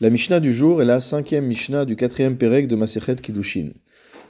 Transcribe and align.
La 0.00 0.10
Mishnah 0.10 0.40
du 0.40 0.52
jour 0.52 0.82
est 0.82 0.86
la 0.86 1.00
cinquième 1.00 1.46
Mishnah 1.46 1.84
du 1.84 1.94
quatrième 1.94 2.36
Pérec 2.36 2.66
de 2.66 2.74
Masechet 2.74 3.14
Kiddushin. 3.14 3.68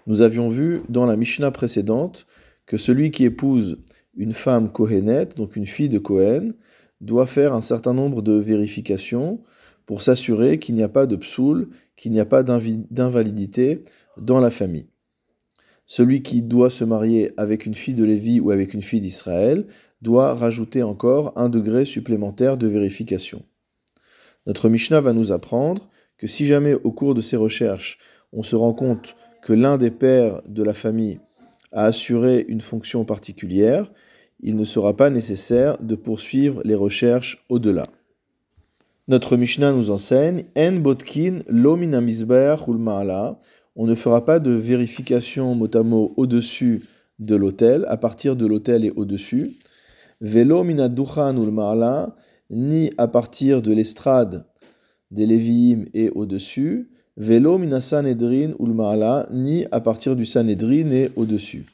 Nous 0.06 0.21
avions 0.21 0.48
vu 0.48 0.83
dans 0.90 1.06
la 1.06 1.17
Mishnah 1.17 1.50
précédente 1.52 2.26
que 2.67 2.76
celui 2.76 3.11
qui 3.11 3.25
épouse 3.25 3.79
une 4.14 4.35
femme 4.35 4.71
Kohenet, 4.71 5.30
donc 5.37 5.56
une 5.56 5.64
fille 5.64 5.88
de 5.88 5.98
Kohen, 5.98 6.53
doit 7.00 7.27
faire 7.27 7.54
un 7.54 7.62
certain 7.62 7.95
nombre 7.95 8.21
de 8.21 8.35
vérifications 8.35 9.40
pour 9.87 10.03
s'assurer 10.03 10.58
qu'il 10.58 10.74
n'y 10.74 10.82
a 10.82 10.90
pas 10.90 11.07
de 11.07 11.16
psoul, 11.16 11.71
qu'il 11.96 12.12
n'y 12.12 12.21
a 12.21 12.27
pas 12.27 12.43
d'invalidité 12.43 13.85
dans 14.19 14.41
la 14.41 14.51
famille. 14.51 14.89
Celui 15.87 16.21
qui 16.23 16.43
doit 16.43 16.69
se 16.69 16.85
marier 16.85 17.33
avec 17.39 17.65
une 17.65 17.75
fille 17.75 17.95
de 17.95 18.05
Lévi 18.05 18.39
ou 18.39 18.51
avec 18.51 18.75
une 18.75 18.83
fille 18.83 19.01
d'Israël 19.01 19.67
doit 20.03 20.35
rajouter 20.35 20.83
encore 20.83 21.33
un 21.37 21.49
degré 21.49 21.87
supplémentaire 21.87 22.59
de 22.59 22.67
vérification. 22.67 23.43
Notre 24.46 24.68
Mishnah 24.68 25.00
va 25.00 25.12
nous 25.12 25.32
apprendre 25.32 25.88
que 26.18 26.26
si 26.26 26.46
jamais 26.46 26.74
au 26.74 26.93
cours 26.93 27.14
de 27.14 27.21
ces 27.21 27.36
recherches, 27.36 27.98
on 28.32 28.43
se 28.43 28.57
rend 28.57 28.75
compte 28.75 29.16
que 29.43 29.52
l'un 29.52 29.79
des 29.79 29.90
pères 29.90 30.43
de 30.46 30.62
la 30.62 30.75
famille 30.75 31.21
a 31.72 31.85
assuré 31.85 32.44
une 32.48 32.61
fonction 32.61 33.05
particulière, 33.05 33.91
il 34.41 34.56
ne 34.56 34.64
sera 34.64 34.97
pas 34.97 35.11
nécessaire 35.11 35.78
de 35.78 35.94
poursuivre 35.94 36.61
les 36.64 36.75
recherches 36.75 37.44
au-delà. 37.48 37.84
Notre 39.06 39.36
Mishnah 39.36 39.72
nous 39.72 39.91
enseigne 39.91 40.44
En 40.56 40.72
botkin 40.72 41.41
ma'ala. 41.48 43.38
On 43.77 43.86
ne 43.86 43.94
fera 43.94 44.24
pas 44.24 44.38
de 44.38 44.52
vérification 44.52 45.55
mot 45.55 45.69
à 45.74 45.83
mot 45.83 46.14
au-dessus 46.16 46.84
de 47.19 47.36
l'autel, 47.36 47.84
à 47.88 47.97
partir 47.97 48.36
de 48.36 48.47
l'autel 48.47 48.84
et 48.84 48.92
au-dessus. 48.94 49.56
Velo 50.20 50.64
mina 50.64 50.88
duchan 50.88 51.34
ni 52.50 52.92
à 52.98 53.08
partir 53.08 53.62
de 53.62 53.72
l'estrade 53.72 54.47
des 55.11 55.27
Lévi'im 55.27 55.84
et 55.94 56.11
au-dessus, 56.11 56.91
velo 57.16 57.58
mina 57.58 57.80
sanedrin 57.80 58.55
ulmaala, 58.58 59.28
ni 59.30 59.66
à 59.70 59.80
partir 59.80 60.16
du 60.16 60.27
sanedrin 60.27 60.91
et 60.91 61.10
au-dessus. 61.16 61.66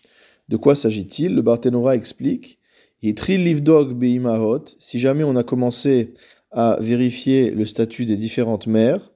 De 0.48 0.56
quoi 0.56 0.74
s'agit-il? 0.74 1.34
Le 1.34 1.42
Barthénora 1.42 1.96
explique 1.96 2.58
livdog 3.02 3.94
beimahot, 3.94 4.64
si 4.78 4.98
jamais 4.98 5.24
on 5.24 5.36
a 5.36 5.42
commencé 5.42 6.14
à 6.50 6.76
vérifier 6.80 7.50
le 7.50 7.64
statut 7.64 8.04
des 8.04 8.16
différentes 8.16 8.66
mères, 8.66 9.12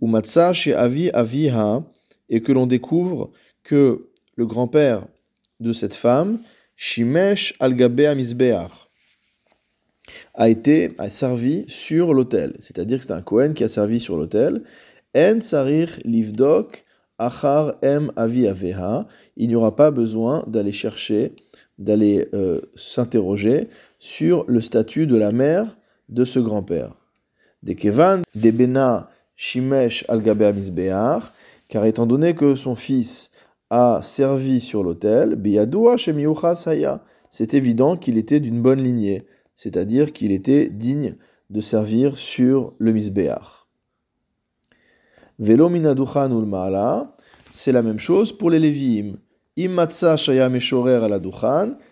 ou 0.00 0.06
matza 0.06 0.52
chez 0.52 0.74
avi 0.74 1.10
aviha, 1.10 1.82
et 2.28 2.42
que 2.42 2.52
l'on 2.52 2.66
découvre 2.66 3.32
que 3.62 4.08
le 4.36 4.46
grand-père 4.46 5.06
de 5.60 5.72
cette 5.72 5.94
femme, 5.94 6.40
shimesh 6.76 7.54
al-gabe 7.58 8.02
a 10.34 10.48
été 10.48 10.92
a 10.98 11.10
servi 11.10 11.64
sur 11.68 12.14
l'autel. 12.14 12.54
C'est-à-dire 12.60 12.98
que 12.98 13.04
c'est 13.04 13.12
un 13.12 13.22
Kohen 13.22 13.54
qui 13.54 13.64
a 13.64 13.68
servi 13.68 14.00
sur 14.00 14.16
l'autel. 14.16 14.62
En 15.16 15.40
sarir 15.40 15.98
livdok 16.04 16.84
achar 17.18 17.74
em 17.82 18.10
avi 18.16 18.46
aveha. 18.46 19.06
Il 19.36 19.48
n'y 19.48 19.56
aura 19.56 19.74
pas 19.74 19.90
besoin 19.90 20.44
d'aller 20.46 20.72
chercher, 20.72 21.32
d'aller 21.78 22.28
euh, 22.34 22.60
s'interroger 22.74 23.68
sur 23.98 24.44
le 24.48 24.60
statut 24.60 25.06
de 25.06 25.16
la 25.16 25.32
mère 25.32 25.76
de 26.08 26.24
ce 26.24 26.38
grand-père. 26.38 26.94
De 27.62 27.72
kevan 27.72 28.22
debena 28.34 29.10
shimesh 29.36 30.04
al 30.08 30.22
car 31.68 31.84
étant 31.84 32.06
donné 32.06 32.34
que 32.34 32.54
son 32.54 32.76
fils 32.76 33.30
a 33.70 34.00
servi 34.02 34.60
sur 34.60 34.84
l'autel, 34.84 35.34
biyadoua 35.34 35.96
c'est 37.28 37.54
évident 37.54 37.96
qu'il 37.96 38.18
était 38.18 38.38
d'une 38.38 38.62
bonne 38.62 38.82
lignée 38.82 39.26
c'est-à-dire 39.56 40.12
qu'il 40.12 40.30
était 40.30 40.68
digne 40.68 41.16
de 41.50 41.60
servir 41.60 42.16
sur 42.18 42.74
le 42.78 42.92
misbéach. 42.92 43.66
Velo 45.38 45.68
maala, 45.68 47.16
c'est 47.50 47.72
la 47.72 47.82
même 47.82 47.98
chose 47.98 48.32
pour 48.32 48.50
les 48.50 48.58
Lévi'im. 48.58 49.16
Immatsa 49.56 50.16
shaya 50.16 50.48
meshorer 50.48 51.08
la 51.08 51.20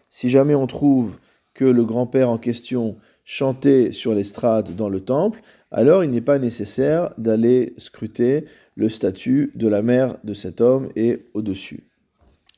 si 0.08 0.28
jamais 0.28 0.54
on 0.54 0.66
trouve 0.66 1.16
que 1.54 1.64
le 1.64 1.84
grand-père 1.84 2.30
en 2.30 2.38
question 2.38 2.96
chantait 3.24 3.92
sur 3.92 4.14
l'estrade 4.14 4.76
dans 4.76 4.88
le 4.88 5.00
temple, 5.00 5.40
alors 5.70 6.04
il 6.04 6.10
n'est 6.10 6.20
pas 6.20 6.38
nécessaire 6.38 7.12
d'aller 7.18 7.74
scruter 7.78 8.44
le 8.76 8.88
statut 8.88 9.52
de 9.54 9.68
la 9.68 9.82
mère 9.82 10.18
de 10.24 10.34
cet 10.34 10.60
homme 10.60 10.88
et 10.94 11.26
au-dessus. 11.34 11.88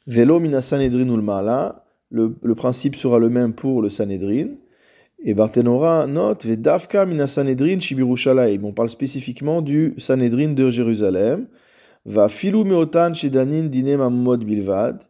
Velo 0.06 0.40
mina 0.40 0.60
maala, 1.22 1.84
le, 2.10 2.54
principe 2.54 2.94
sera 2.94 3.18
le 3.18 3.28
même 3.28 3.52
pour 3.52 3.82
le 3.82 3.90
Sanhedrin. 3.90 4.48
Et 5.18 5.32
Barthénora 5.32 6.06
note 6.06 6.44
Vedafka 6.44 7.06
mina 7.06 7.26
Sanhedrin 7.26 7.80
Shibirushalayim. 7.80 8.64
On 8.64 8.72
parle 8.72 8.90
spécifiquement 8.90 9.62
du 9.62 9.94
Sanhedrin 9.96 10.52
de 10.52 10.68
Jérusalem. 10.68 11.48
Va 12.04 12.28
filou 12.28 12.64
meotan 12.64 13.14
shedanin 13.14 13.64
dinem 13.64 14.02
amod 14.02 14.44
bilvad. 14.44 15.02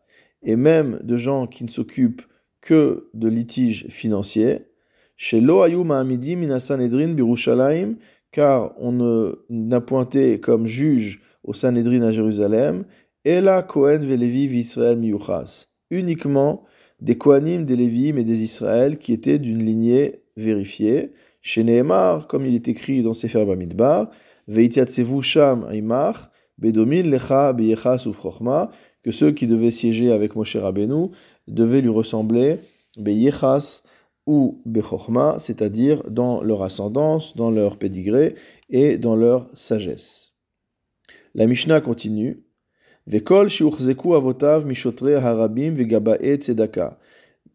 Et 0.42 0.54
même 0.54 1.00
de 1.02 1.16
gens 1.16 1.46
qui 1.46 1.64
ne 1.64 1.68
s'occupent 1.68 2.22
que 2.60 3.08
de 3.14 3.28
litiges 3.28 3.86
financiers. 3.88 4.66
Chez 5.16 5.40
Lo 5.40 5.62
ayum 5.62 5.88
ma'amidim 5.88 6.36
mina 6.36 6.60
Sanhedrin. 6.60 7.16
Car 8.30 8.74
on 8.78 9.34
n'a 9.50 9.80
pointé 9.80 10.40
comme 10.40 10.66
juge 10.66 11.20
au 11.42 11.52
Sanhedrin 11.52 12.02
à 12.02 12.12
Jérusalem. 12.12 12.84
Ela 13.24 13.62
Kohen 13.62 14.04
velevi 14.04 14.44
Israël 14.44 14.96
miyuchas. 14.96 15.66
Uniquement 15.90 16.64
des 17.00 17.18
Kohanim, 17.18 17.64
des 17.64 17.76
Lévi'im 17.76 18.16
et 18.18 18.24
des 18.24 18.42
Israël 18.42 18.98
qui 18.98 19.12
étaient 19.12 19.38
d'une 19.38 19.64
lignée 19.64 20.22
vérifiée. 20.36 21.12
Chez 21.42 21.62
Nehemar, 21.62 22.26
comme 22.26 22.44
il 22.44 22.54
est 22.54 22.68
écrit 22.68 23.02
dans 23.02 23.14
Sefer 23.14 23.44
Bamidbar, 23.44 24.10
Veitiatsevu 24.48 25.22
Sham 25.22 25.66
Aimar, 25.70 26.30
Bedomin 26.58 27.02
Lecha 27.02 27.52
Beyechas 27.52 28.04
Ufrochma, 28.06 28.70
que 29.02 29.10
ceux 29.10 29.30
qui 29.30 29.46
devaient 29.46 29.70
siéger 29.70 30.10
avec 30.10 30.34
Moshe 30.34 30.56
Rabbeinu 30.56 31.10
devaient 31.46 31.80
lui 31.80 31.90
ressembler 31.90 32.58
Beyechas 32.98 33.82
ou 34.26 34.60
Bechorma, 34.66 35.38
c'est-à-dire 35.38 36.02
dans 36.10 36.42
leur 36.42 36.62
ascendance, 36.62 37.36
dans 37.36 37.50
leur 37.50 37.78
pédigré 37.78 38.34
et 38.68 38.98
dans 38.98 39.14
leur 39.14 39.48
sagesse. 39.56 40.34
La 41.34 41.46
Mishnah 41.46 41.80
continue. 41.80 42.42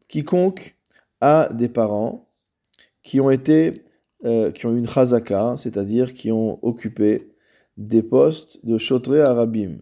Quiconque 0.07 0.75
a 1.19 1.49
des 1.53 1.69
parents 1.69 2.29
qui 3.03 3.19
ont 3.19 3.29
été, 3.29 3.73
euh, 4.23 4.51
qui 4.51 4.65
ont 4.65 4.75
une 4.75 4.87
chazaka, 4.87 5.55
c'est-à-dire 5.57 6.13
qui 6.13 6.31
ont 6.31 6.59
occupé 6.61 7.33
des 7.77 8.03
postes 8.03 8.65
de 8.65 8.77
shotre 8.77 9.17
harabim, 9.17 9.79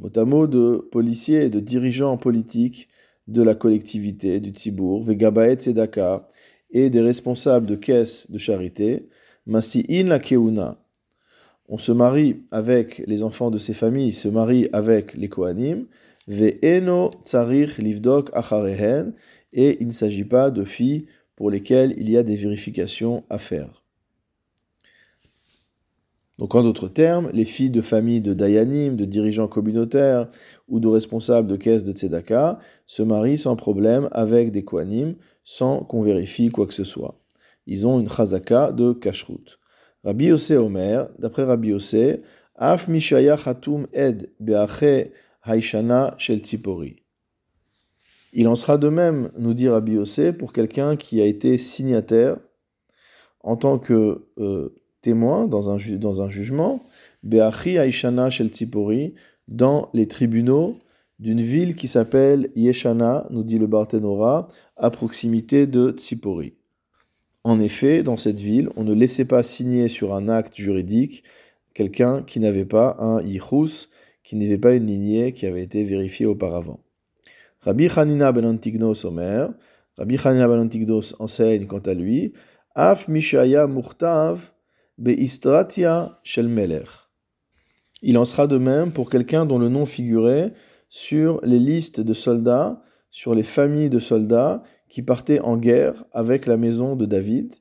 notamment 0.00 0.46
de 0.46 0.88
policiers 0.92 1.44
et 1.44 1.50
de 1.50 1.60
dirigeants 1.60 2.16
politiques 2.16 2.88
de 3.26 3.42
la 3.42 3.54
collectivité, 3.54 4.40
du 4.40 4.50
Tzibour, 4.50 5.04
vegabaet 5.04 5.56
tzedaka, 5.56 6.26
et 6.70 6.90
des 6.90 7.00
responsables 7.00 7.66
de 7.66 7.76
caisses 7.76 8.30
de 8.30 8.38
charité, 8.38 9.08
masi'in 9.46 10.04
la 10.04 10.18
keuna, 10.18 10.78
on 11.68 11.78
se 11.78 11.92
marie 11.92 12.42
avec 12.50 13.02
les 13.06 13.22
enfants 13.22 13.50
de 13.50 13.58
ces 13.58 13.74
familles, 13.74 14.12
se 14.12 14.28
marie 14.28 14.68
avec 14.72 15.14
les 15.14 15.28
Kohanim, 15.28 15.86
ve'eno 16.26 17.10
tsarich 17.24 17.78
livdok 17.78 18.30
acharehen, 18.32 19.14
et 19.52 19.78
il 19.80 19.88
ne 19.88 19.92
s'agit 19.92 20.24
pas 20.24 20.50
de 20.50 20.64
filles 20.64 21.06
pour 21.36 21.50
lesquelles 21.50 21.94
il 21.98 22.10
y 22.10 22.16
a 22.16 22.22
des 22.22 22.36
vérifications 22.36 23.24
à 23.30 23.38
faire. 23.38 23.84
Donc 26.38 26.54
en 26.54 26.62
d'autres 26.62 26.88
termes, 26.88 27.30
les 27.32 27.44
filles 27.44 27.70
de 27.70 27.82
familles 27.82 28.20
de 28.20 28.32
Dayanim, 28.32 28.96
de 28.96 29.04
dirigeants 29.04 29.48
communautaires 29.48 30.28
ou 30.68 30.78
de 30.78 30.86
responsables 30.86 31.48
de 31.48 31.56
caisses 31.56 31.82
de 31.82 31.92
Tzedaka 31.92 32.60
se 32.86 33.02
marient 33.02 33.38
sans 33.38 33.56
problème 33.56 34.08
avec 34.12 34.52
des 34.52 34.64
Kohanim 34.64 35.16
sans 35.44 35.80
qu'on 35.80 36.02
vérifie 36.02 36.48
quoi 36.48 36.66
que 36.66 36.74
ce 36.74 36.84
soit. 36.84 37.18
Ils 37.66 37.86
ont 37.86 37.98
une 37.98 38.08
chazaka 38.08 38.70
de 38.70 38.92
kashrut. 38.92 39.58
Rabbi 40.08 40.28
Yosef 40.28 40.58
Omer, 40.58 41.10
d'après 41.18 41.44
Rabbi 41.44 41.68
Yosef, 41.68 42.20
Af 42.54 42.88
Mishaya 42.88 43.36
Hatum 43.44 43.86
Ed 43.92 44.32
Beache 44.40 45.10
Haishana 45.42 46.14
Shel 46.16 46.40
Tzipori. 46.40 46.96
Il 48.32 48.48
en 48.48 48.54
sera 48.54 48.78
de 48.78 48.88
même, 48.88 49.30
nous 49.36 49.52
dit 49.52 49.68
Rabbi 49.68 49.92
Yosef, 49.92 50.38
pour 50.38 50.54
quelqu'un 50.54 50.96
qui 50.96 51.20
a 51.20 51.26
été 51.26 51.58
signataire 51.58 52.38
en 53.40 53.56
tant 53.56 53.78
que 53.78 54.24
euh, 54.38 54.74
témoin 55.02 55.46
dans 55.46 55.68
un, 55.68 55.76
dans 55.98 56.22
un 56.22 56.30
jugement, 56.30 56.82
Beachi 57.22 57.76
Haishana 57.76 58.30
Shel 58.30 58.48
Tzipori, 58.48 59.14
dans 59.46 59.90
les 59.92 60.08
tribunaux 60.08 60.78
d'une 61.18 61.42
ville 61.42 61.76
qui 61.76 61.86
s'appelle 61.86 62.48
Yeshana, 62.56 63.26
nous 63.28 63.44
dit 63.44 63.58
le 63.58 63.66
Barthénora, 63.66 64.48
à 64.78 64.88
proximité 64.88 65.66
de 65.66 65.90
Tzipori. 65.90 66.54
En 67.44 67.60
effet, 67.60 68.02
dans 68.02 68.16
cette 68.16 68.40
ville, 68.40 68.68
on 68.76 68.84
ne 68.84 68.94
laissait 68.94 69.24
pas 69.24 69.42
signer 69.42 69.88
sur 69.88 70.14
un 70.14 70.28
acte 70.28 70.56
juridique 70.56 71.24
quelqu'un 71.74 72.22
qui 72.22 72.40
n'avait 72.40 72.64
pas 72.64 72.96
un 72.98 73.22
yichus, 73.22 73.88
qui 74.24 74.36
n'avait 74.36 74.58
pas 74.58 74.74
une 74.74 74.86
lignée 74.86 75.32
qui 75.32 75.46
avait 75.46 75.62
été 75.62 75.84
vérifiée 75.84 76.26
auparavant. 76.26 76.80
Rabbi 77.60 77.88
Hanina 77.94 78.32
ben 78.32 78.44
Antignos 78.44 79.04
Omer, 79.04 79.52
Rabbi 79.96 80.18
Hanina 80.22 80.48
ben 80.48 80.60
Antignos 80.60 81.14
enseigne 81.18 81.66
quant 81.66 81.78
à 81.78 81.94
lui, 81.94 82.32
Af 82.74 83.08
Mishaya 83.08 83.66
Murtav 83.66 84.52
Beistratia 84.98 86.18
shel 86.24 86.48
Melech. 86.48 86.88
Il 88.02 88.18
en 88.18 88.24
sera 88.24 88.46
de 88.46 88.58
même 88.58 88.92
pour 88.92 89.10
quelqu'un 89.10 89.46
dont 89.46 89.58
le 89.58 89.68
nom 89.68 89.86
figurait 89.86 90.52
sur 90.88 91.40
les 91.44 91.58
listes 91.58 92.00
de 92.00 92.12
soldats, 92.12 92.80
sur 93.10 93.34
les 93.34 93.42
familles 93.42 93.90
de 93.90 93.98
soldats 93.98 94.62
qui 94.88 95.02
partaient 95.02 95.40
en 95.40 95.56
guerre 95.56 96.04
avec 96.12 96.46
la 96.46 96.56
maison 96.56 96.96
de 96.96 97.06
David. 97.06 97.54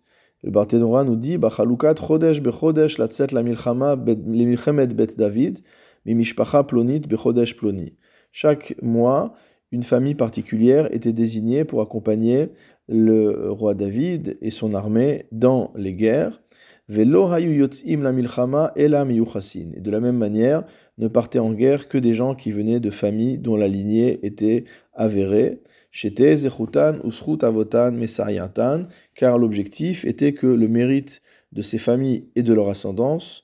Le 0.43 0.51
Barthénora 0.51 1.03
nous 1.03 1.15
dit 1.15 1.37
Bachalukat 1.37 1.95
chodesh 1.95 2.41
bechodesh 2.41 2.97
latzet 2.97 3.27
la 3.31 3.43
milchama 3.43 3.95
milchemet 3.95 4.87
bet 4.87 5.15
David, 5.17 5.59
mimishpacha 6.05 6.63
plonit 6.63 7.01
bechodesh 7.01 7.57
ploni. 7.57 7.95
Chaque 8.31 8.75
mois, 8.81 9.33
une 9.71 9.83
famille 9.83 10.15
particulière 10.15 10.93
était 10.93 11.13
désignée 11.13 11.65
pour 11.65 11.81
accompagner 11.81 12.49
le 12.87 13.51
roi 13.51 13.73
David 13.73 14.37
et 14.41 14.51
son 14.51 14.73
armée 14.73 15.25
dans 15.31 15.73
les 15.75 15.93
guerres. 15.93 16.41
Velo 16.89 17.29
la 17.29 17.39
Et 17.41 18.87
de 18.87 19.91
la 19.91 19.99
même 19.99 20.17
manière, 20.17 20.63
ne 20.97 21.07
partaient 21.09 21.39
en 21.39 21.53
guerre 21.53 21.89
que 21.89 21.97
des 21.97 22.13
gens 22.13 22.33
qui 22.33 22.51
venaient 22.51 22.79
de 22.79 22.91
familles 22.91 23.37
dont 23.37 23.57
la 23.57 23.67
lignée 23.67 24.25
était 24.25 24.63
avérée. 24.93 25.61
Car 29.15 29.37
l'objectif 29.37 30.05
était 30.05 30.33
que 30.33 30.47
le 30.47 30.67
mérite 30.67 31.21
de 31.51 31.61
ces 31.61 31.77
familles 31.77 32.25
et 32.35 32.43
de 32.43 32.53
leur 32.53 32.69
ascendance 32.69 33.43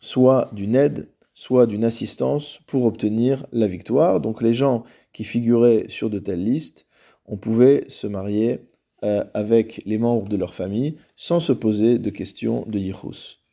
soit 0.00 0.50
d'une 0.52 0.74
aide, 0.74 1.08
soit 1.34 1.66
d'une 1.66 1.84
assistance 1.84 2.60
pour 2.66 2.84
obtenir 2.84 3.46
la 3.52 3.66
victoire. 3.66 4.20
Donc 4.20 4.42
les 4.42 4.54
gens 4.54 4.84
qui 5.12 5.24
figuraient 5.24 5.84
sur 5.88 6.10
de 6.10 6.18
telles 6.18 6.42
listes, 6.42 6.86
on 7.26 7.36
pouvait 7.36 7.84
se 7.88 8.06
marier 8.06 8.60
euh, 9.06 9.24
avec 9.34 9.80
les 9.86 9.98
membres 9.98 10.28
de 10.28 10.36
leur 10.36 10.52
famille 10.52 10.96
sans 11.14 11.38
se 11.38 11.52
poser 11.52 12.00
de 12.00 12.10
questions 12.10 12.64
de 12.66 12.80
yichus. 12.80 13.45